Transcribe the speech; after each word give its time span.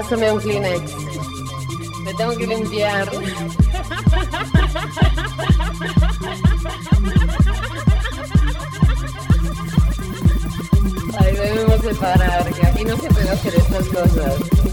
pásame 0.00 0.32
un 0.32 0.40
Kleenex. 0.40 0.92
Me 2.04 2.14
tengo 2.14 2.34
que 2.38 2.46
limpiar. 2.46 3.10
Ay, 11.18 11.32
debemos 11.34 11.80
separar, 11.82 12.50
que 12.50 12.66
aquí 12.66 12.84
no 12.84 12.96
se 12.96 13.08
puede 13.10 13.30
hacer 13.30 13.54
estas 13.54 13.88
cosas. 13.88 14.69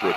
Good. 0.00 0.16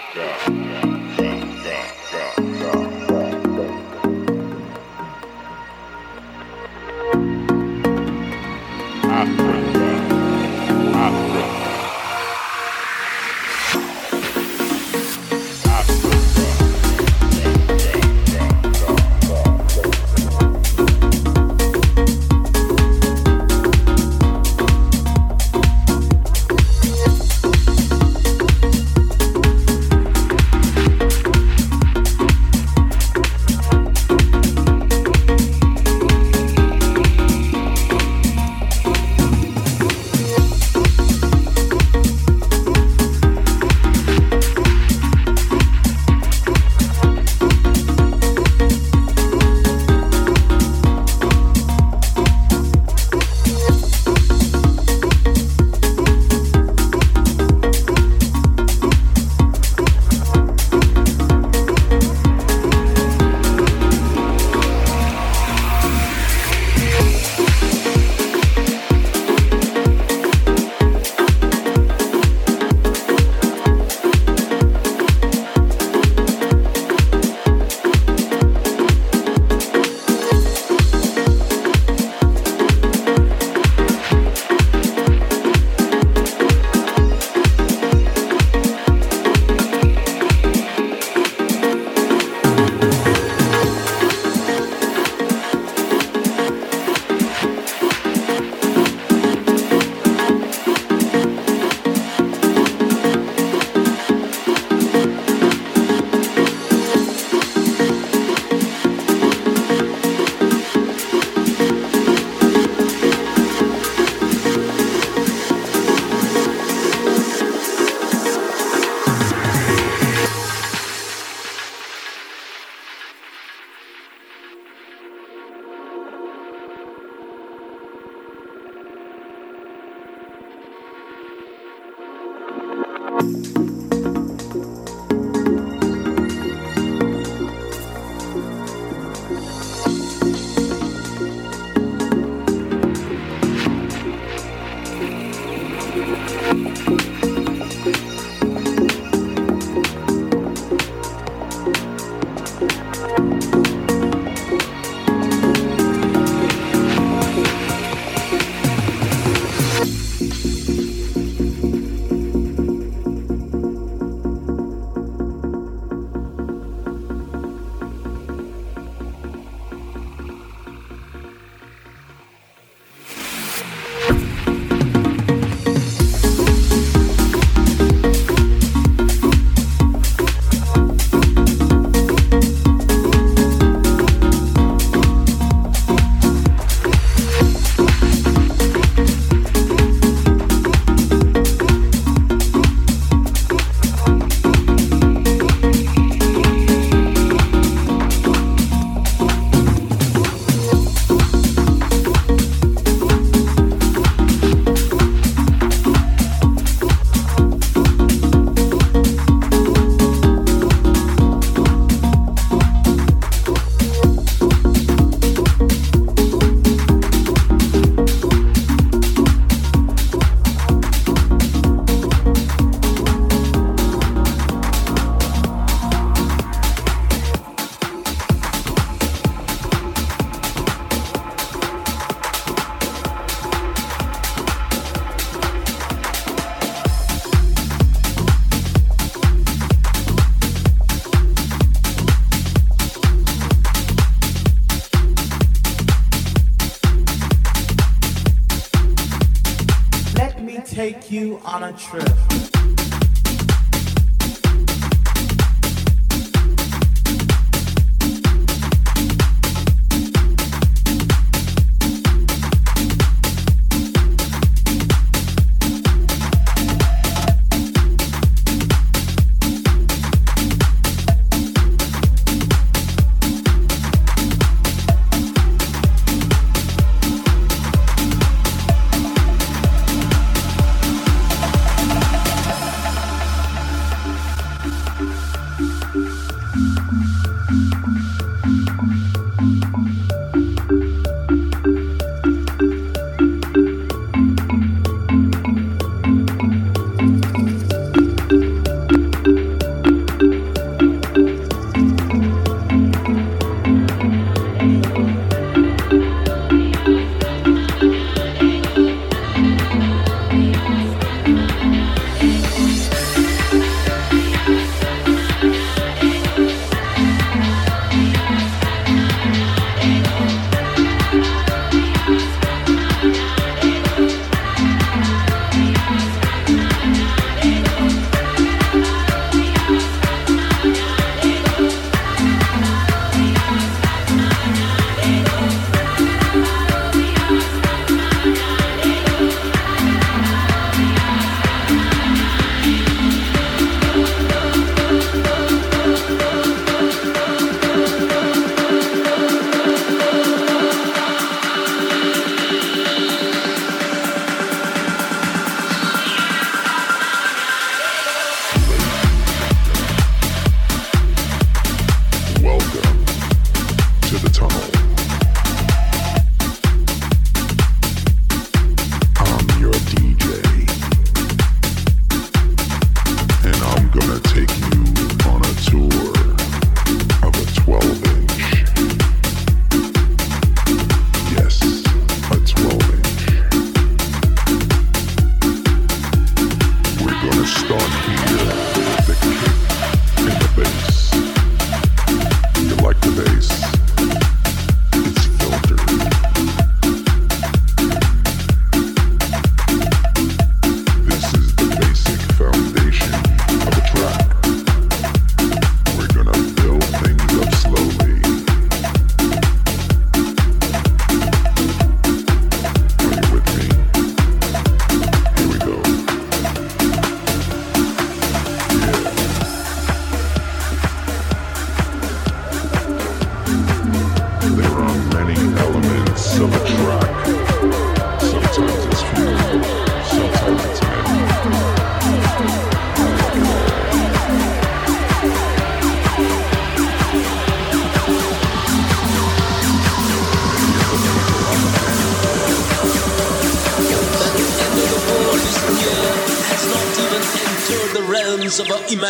Trip. 251.77 252.14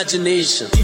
Imagination. 0.05 0.74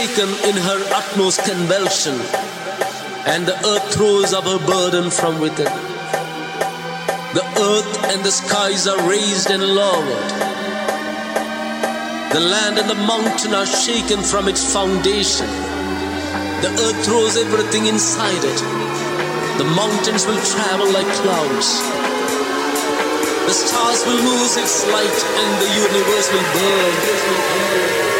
Shaken 0.00 0.30
in 0.48 0.56
her 0.56 0.80
utmost 0.96 1.44
convulsion, 1.44 2.16
and 3.26 3.44
the 3.44 3.56
earth 3.68 3.86
throws 3.92 4.32
up 4.32 4.44
her 4.44 4.58
burden 4.66 5.10
from 5.10 5.38
within. 5.38 5.72
The 7.36 7.44
earth 7.60 7.92
and 8.10 8.24
the 8.24 8.30
skies 8.30 8.86
are 8.86 8.96
raised 9.06 9.50
and 9.50 9.62
lowered. 9.62 10.30
The 12.32 12.40
land 12.40 12.78
and 12.78 12.88
the 12.88 13.00
mountain 13.12 13.52
are 13.52 13.66
shaken 13.66 14.22
from 14.22 14.48
its 14.48 14.64
foundation. 14.72 15.48
The 16.64 16.72
earth 16.84 17.04
throws 17.04 17.36
everything 17.36 17.84
inside 17.84 18.42
it. 18.52 18.60
The 19.58 19.68
mountains 19.80 20.24
will 20.24 20.40
travel 20.40 20.88
like 20.96 21.10
clouds. 21.20 21.68
The 23.48 23.52
stars 23.52 24.00
will 24.06 24.22
lose 24.32 24.56
its 24.56 24.86
light 24.96 25.20
and 25.40 25.50
the 25.60 25.70
universe 25.84 26.28
will 26.32 26.48
burn. 26.56 28.19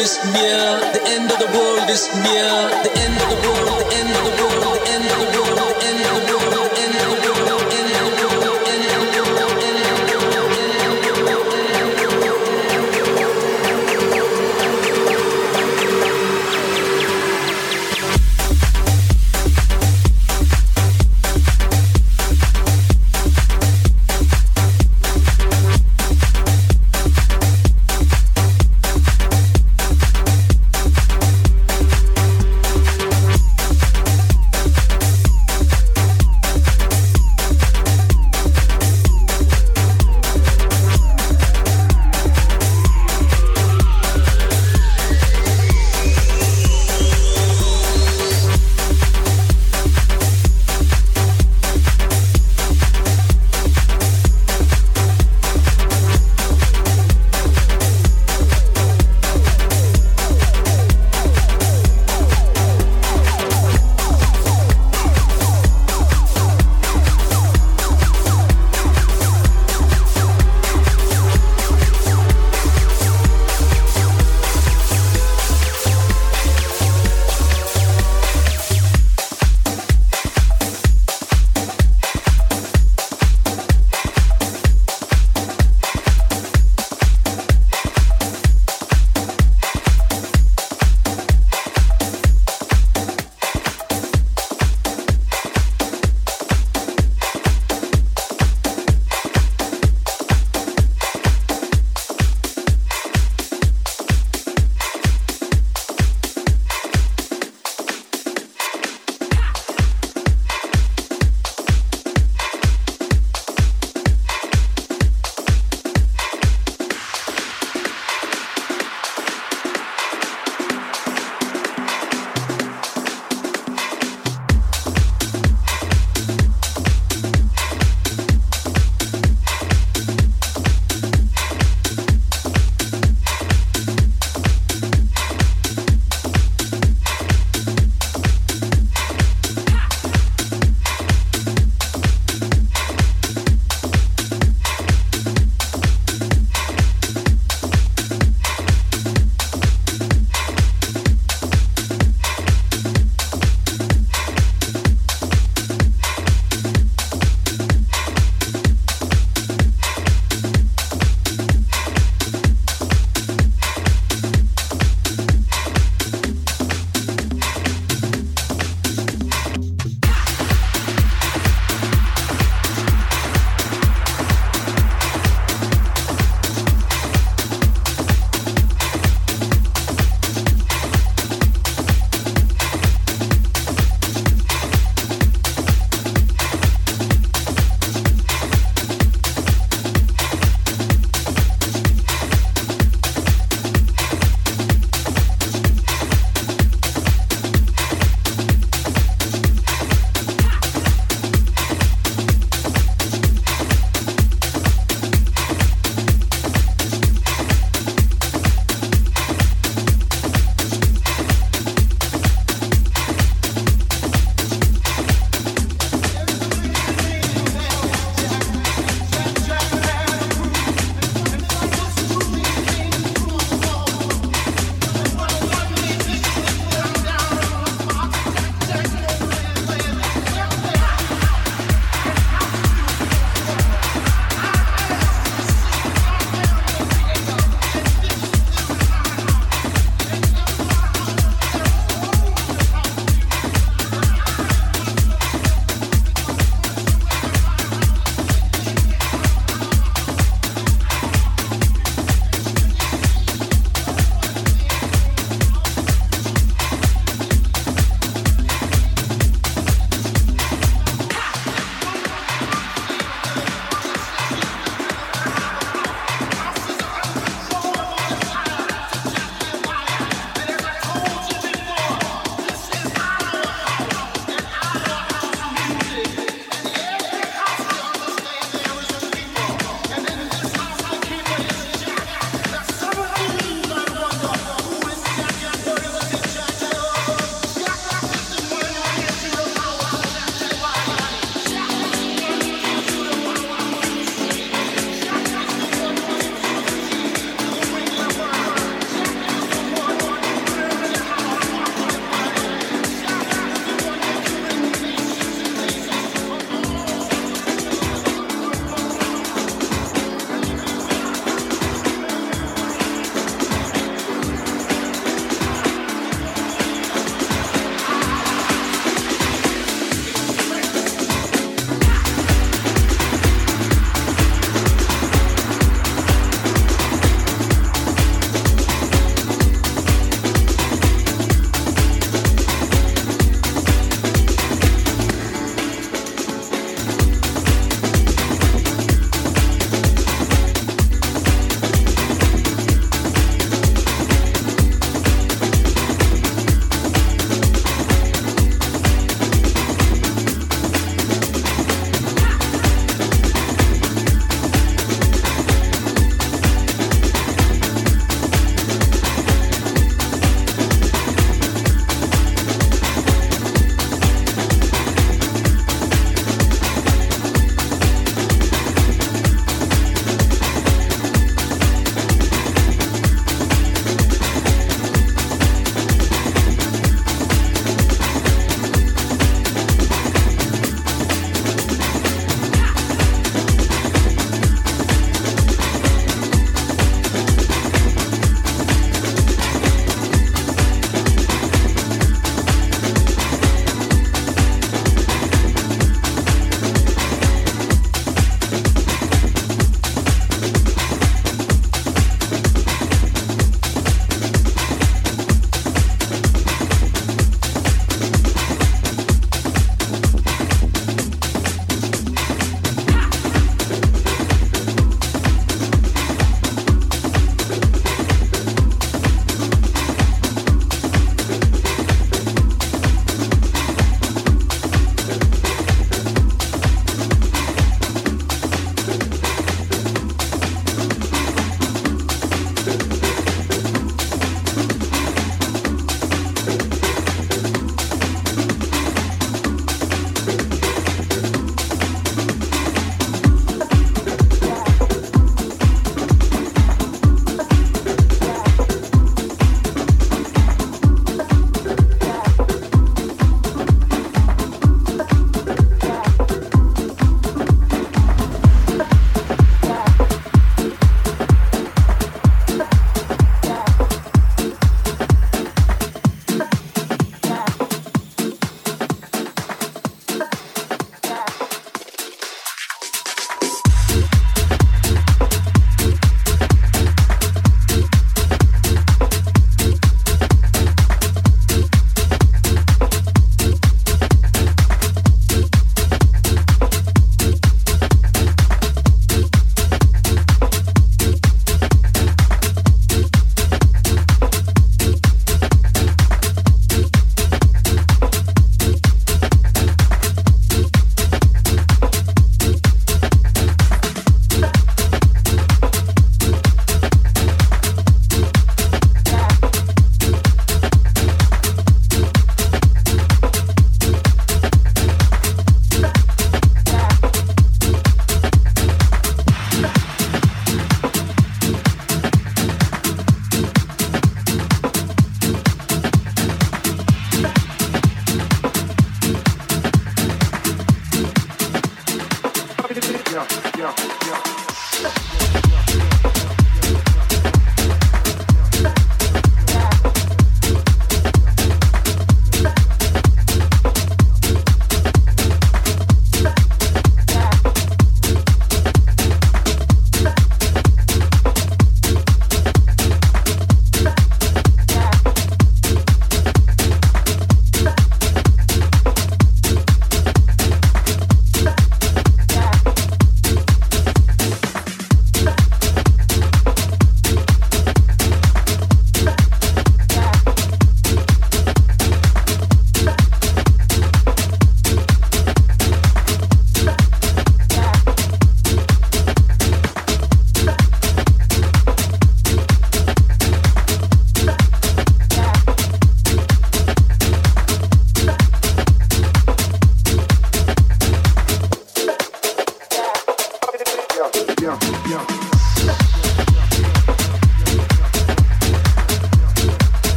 is 0.00 0.16
near, 0.32 0.80
the 0.94 1.02
end 1.08 1.30
of 1.30 1.38
the 1.38 1.46
world 1.46 1.90
is 1.90 2.08
near, 2.24 2.48
the 2.84 2.92
end 3.04 3.16
of 3.20 3.28
the 3.28 3.38
world, 3.48 3.80
the 3.80 3.96
end 4.00 4.10
of 4.16 4.24
the 4.24 4.32
world, 4.40 4.76
the 4.76 4.90
end 4.92 5.04
of 5.04 5.32
the 5.34 5.42
world. 5.42 5.69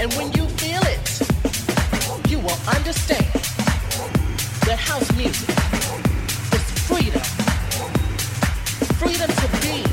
And 0.00 0.10
when 0.14 0.32
you 0.32 0.46
feel 0.56 0.80
it, 0.84 2.30
you 2.30 2.38
will 2.38 2.58
understand 2.74 3.26
that 4.64 4.78
house 4.78 5.12
music 5.14 5.50
is 6.56 6.64
freedom. 6.88 7.20
Freedom 8.96 9.28
to 9.28 9.48
be 9.60 9.84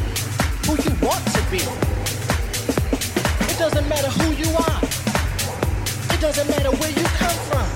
who 0.63 0.79
you 0.79 0.95
want 1.05 1.25
to 1.35 1.41
be. 1.51 1.59
It 3.51 3.59
doesn't 3.59 3.89
matter 3.89 4.07
who 4.07 4.31
you 4.31 4.49
are. 4.55 4.79
It 6.15 6.21
doesn't 6.21 6.49
matter 6.51 6.71
where 6.71 6.91
you 6.91 7.03
come 7.19 7.37
from. 7.49 7.67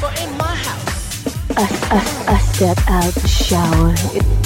For 0.00 0.10
in 0.24 0.34
my 0.38 0.56
house, 0.56 1.36
I, 1.54 1.64
I, 1.90 2.32
I 2.32 2.38
step 2.38 2.78
out 2.88 3.12
the 3.12 3.28
shower. 3.28 3.94
It- 4.16 4.44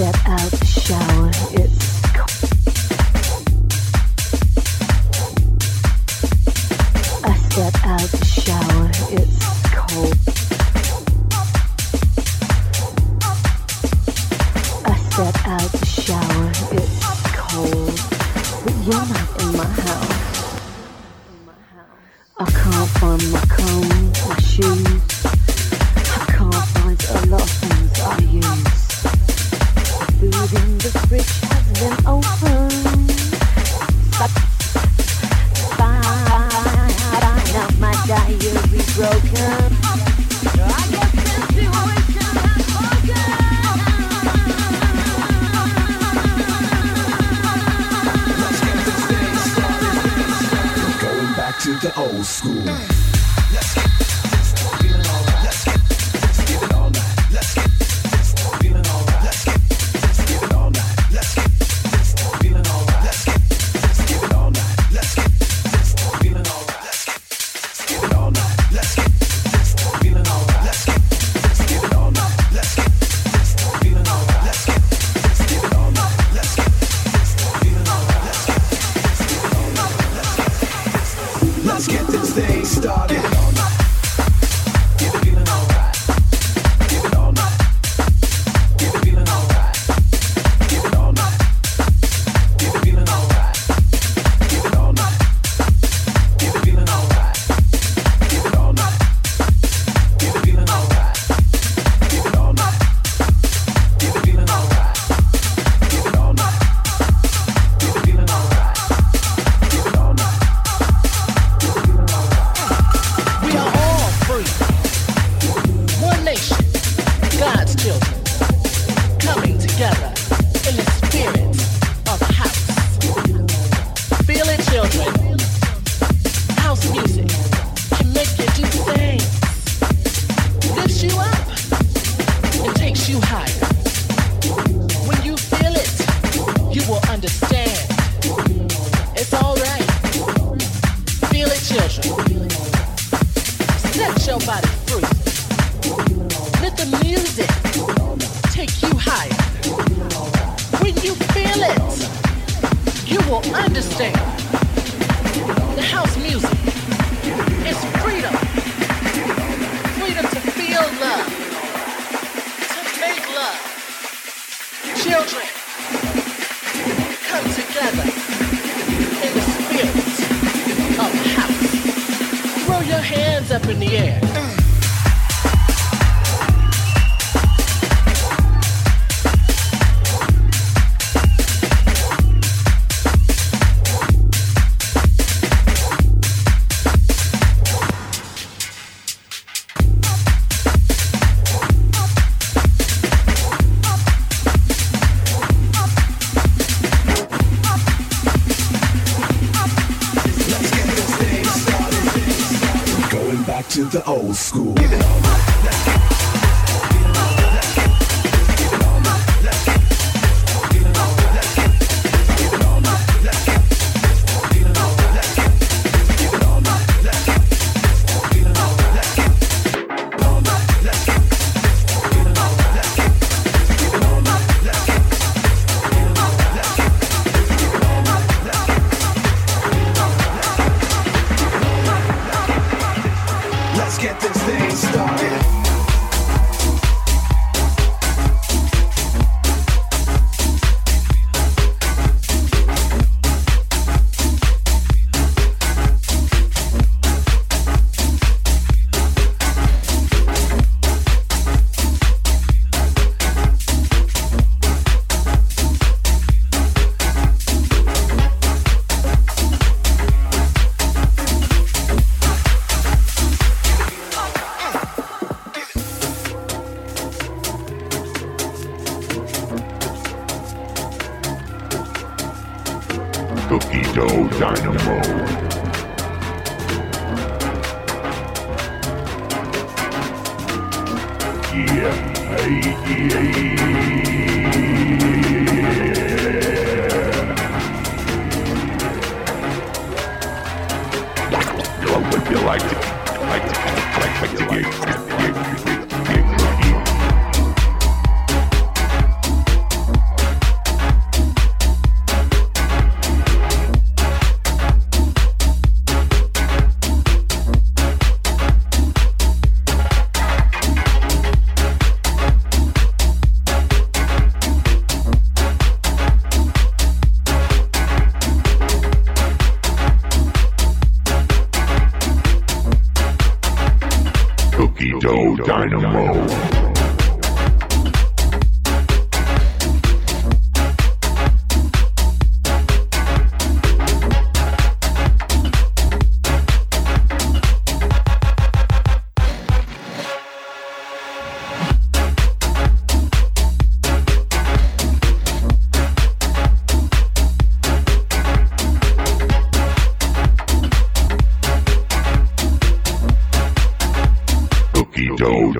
step 0.00 0.16
out 0.28 0.59
shower. 0.80 1.59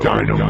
Dynamite. 0.03 0.50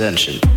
Ascension. 0.00 0.47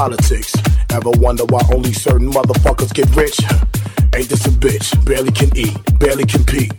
Politics. 0.00 0.56
Ever 0.88 1.10
wonder 1.20 1.44
why 1.50 1.60
only 1.74 1.92
certain 1.92 2.32
motherfuckers 2.32 2.90
get 2.94 3.14
rich? 3.14 3.38
Ain't 4.16 4.30
this 4.30 4.46
a 4.46 4.48
bitch? 4.48 4.88
Barely 5.04 5.30
can 5.30 5.54
eat, 5.54 5.76
barely 5.98 6.24
compete. 6.24 6.72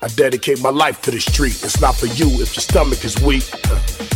I 0.00 0.08
dedicate 0.08 0.62
my 0.62 0.70
life 0.70 1.02
to 1.02 1.10
the 1.10 1.20
street. 1.20 1.62
It's 1.62 1.82
not 1.82 1.96
for 1.96 2.06
you 2.06 2.28
if 2.40 2.56
your 2.56 2.64
stomach 2.70 3.04
is 3.04 3.20
weak. 3.20 3.44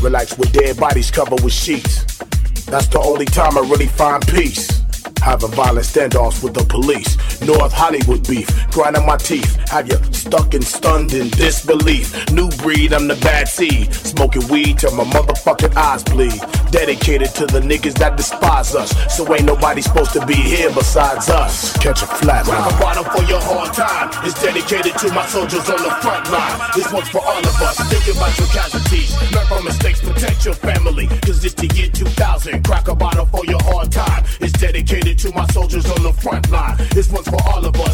Relax 0.01 0.39
with 0.39 0.53
dead 0.55 0.79
bodies 0.79 1.11
covered 1.11 1.43
with 1.45 1.53
sheets. 1.53 2.17
That's 2.65 2.87
the 2.87 3.01
only 3.05 3.27
time 3.27 3.59
I 3.59 3.61
really 3.61 3.89
find 3.89 4.27
peace. 4.27 4.85
Having 5.21 5.51
violent 5.51 5.85
standoffs 5.85 6.43
with 6.43 6.55
the 6.55 6.65
police. 6.65 7.13
North 7.43 7.75
Hollywood 7.75 8.27
beef, 8.27 8.49
grinding 8.71 9.05
my 9.05 9.19
teeth. 9.19 9.60
Have 9.71 9.87
you 9.87 9.99
stuck 10.13 10.53
and 10.55 10.65
stunned 10.65 11.13
in 11.13 11.29
disbelief? 11.31 12.11
New 12.33 12.49
breed, 12.59 12.93
I'm 12.93 13.07
the 13.07 13.15
bad 13.15 13.47
seed. 13.47 13.95
Smoking 13.95 14.49
weed 14.49 14.81
till 14.81 14.91
my 14.97 15.05
motherfucking 15.05 15.77
eyes 15.77 16.03
bleed. 16.03 16.41
Dedicated 16.73 17.31
to 17.37 17.47
the 17.47 17.61
niggas 17.61 17.95
that 18.03 18.17
despise 18.17 18.75
us. 18.75 18.91
So 19.15 19.23
ain't 19.33 19.45
nobody 19.45 19.81
supposed 19.81 20.13
to 20.15 20.27
be 20.27 20.35
here 20.35 20.71
besides 20.75 21.31
us. 21.31 21.77
Catch 21.79 22.03
a 22.03 22.07
flat 22.07 22.49
line. 22.49 22.59
Rock 22.59 22.75
a 22.75 22.83
bottom 22.83 23.05
for 23.15 23.23
your 23.31 23.41
hard 23.41 23.73
time. 23.73 24.11
It's 24.27 24.43
dedicated 24.43 24.99
to 24.99 25.13
my 25.13 25.25
soldiers 25.27 25.71
on 25.71 25.79
the 25.79 25.95
front 26.03 26.29
line. 26.33 26.71
This 26.75 26.91
one's 26.93 27.09
for 27.09 27.23
all 27.23 27.39
of 27.39 27.55
us. 27.63 27.79
Think 27.87 28.17
about 28.17 28.37
your 28.39 28.49
casualties. 28.49 29.15
Learn 29.31 29.47
from 29.47 29.65
mistakes, 29.65 30.01
protect 30.01 30.45
your 30.45 30.55
family. 30.55 31.07
Cause 31.23 31.45
it's 31.45 31.55
the 31.55 31.71
year 31.79 31.91
2000. 31.95 32.67
Crack 32.67 32.89
a 32.89 32.95
bottle 32.97 33.27
for 33.27 33.47
your 33.47 33.63
hard 33.63 33.93
time. 33.93 34.25
It's 34.41 34.53
dedicated 34.53 35.17
to 35.21 35.33
my 35.33 35.47
soldiers 35.55 35.87
on 35.87 36.03
the 36.03 36.13
front 36.13 36.51
line. 36.51 36.77
This 36.91 37.09
one's 37.09 37.29
for 37.29 37.39
all 37.47 37.65
of 37.65 37.77
us. 37.87 37.90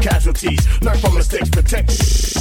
Casualties. 0.00 0.82
Learn 0.82 0.96
from 0.98 1.14
mistakes. 1.14 1.50
Protect 1.50 2.39